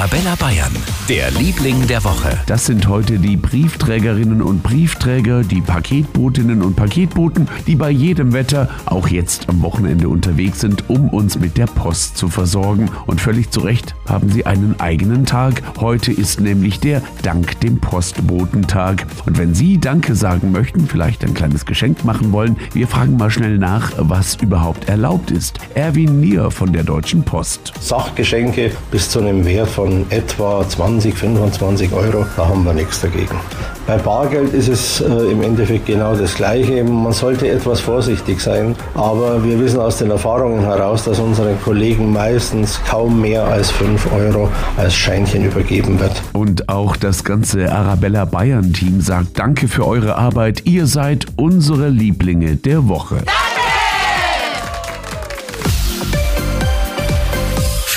Arabella 0.00 0.34
Bayern, 0.34 0.72
der 1.10 1.30
Liebling 1.32 1.86
der 1.86 2.02
Woche. 2.04 2.38
Das 2.46 2.64
sind 2.64 2.88
heute 2.88 3.18
die 3.18 3.36
Briefträgerinnen 3.36 4.40
und 4.40 4.62
Briefträger, 4.62 5.42
die 5.42 5.60
Paketbotinnen 5.60 6.62
und 6.62 6.74
Paketboten, 6.74 7.46
die 7.66 7.76
bei 7.76 7.90
jedem 7.90 8.32
Wetter, 8.32 8.70
auch 8.86 9.08
jetzt 9.08 9.50
am 9.50 9.60
Wochenende 9.60 10.08
unterwegs 10.08 10.60
sind, 10.60 10.88
um 10.88 11.10
uns 11.10 11.38
mit 11.38 11.58
der 11.58 11.66
Post 11.66 12.16
zu 12.16 12.28
versorgen. 12.28 12.88
Und 13.06 13.20
völlig 13.20 13.50
zu 13.50 13.60
Recht 13.60 13.94
haben 14.08 14.30
sie 14.30 14.46
einen 14.46 14.80
eigenen 14.80 15.26
Tag. 15.26 15.62
Heute 15.78 16.12
ist 16.12 16.40
nämlich 16.40 16.80
der 16.80 17.02
Dank 17.20 17.60
dem 17.60 17.78
Postbotentag. 17.78 19.06
Und 19.26 19.36
wenn 19.36 19.54
Sie 19.54 19.78
Danke 19.78 20.14
sagen 20.14 20.50
möchten, 20.50 20.86
vielleicht 20.86 21.22
ein 21.24 21.34
kleines 21.34 21.66
Geschenk 21.66 22.06
machen 22.06 22.32
wollen, 22.32 22.56
wir 22.72 22.88
fragen 22.88 23.18
mal 23.18 23.30
schnell 23.30 23.58
nach, 23.58 23.92
was 23.98 24.36
überhaupt 24.36 24.88
erlaubt 24.88 25.30
ist. 25.30 25.58
Erwin 25.74 26.20
Nier 26.20 26.50
von 26.50 26.72
der 26.72 26.84
Deutschen 26.84 27.22
Post. 27.22 27.74
Sachgeschenke 27.80 28.72
bis 28.90 29.10
zu 29.10 29.18
einem 29.18 29.44
Wert 29.44 29.68
von 29.68 29.89
etwa 30.10 30.66
20, 30.68 31.16
25 31.16 31.92
Euro, 31.92 32.24
da 32.36 32.48
haben 32.48 32.64
wir 32.64 32.72
nichts 32.72 33.00
dagegen. 33.00 33.36
Bei 33.86 33.96
Bargeld 33.96 34.54
ist 34.54 34.68
es 34.68 35.00
äh, 35.00 35.32
im 35.32 35.42
Endeffekt 35.42 35.86
genau 35.86 36.14
das 36.14 36.34
Gleiche. 36.34 36.84
Man 36.84 37.12
sollte 37.12 37.48
etwas 37.48 37.80
vorsichtig 37.80 38.40
sein, 38.40 38.76
aber 38.94 39.42
wir 39.42 39.58
wissen 39.58 39.80
aus 39.80 39.98
den 39.98 40.10
Erfahrungen 40.10 40.60
heraus, 40.60 41.04
dass 41.04 41.18
unseren 41.18 41.60
Kollegen 41.62 42.12
meistens 42.12 42.80
kaum 42.88 43.20
mehr 43.20 43.44
als 43.44 43.70
5 43.70 44.12
Euro 44.12 44.48
als 44.76 44.94
Scheinchen 44.94 45.44
übergeben 45.44 45.98
wird. 45.98 46.22
Und 46.32 46.68
auch 46.68 46.96
das 46.96 47.24
ganze 47.24 47.72
Arabella 47.72 48.24
Bayern 48.26 48.72
Team 48.72 49.00
sagt 49.00 49.38
Danke 49.38 49.66
für 49.66 49.86
eure 49.86 50.16
Arbeit. 50.16 50.66
Ihr 50.66 50.86
seid 50.86 51.26
unsere 51.36 51.88
Lieblinge 51.88 52.56
der 52.56 52.88
Woche. 52.88 53.16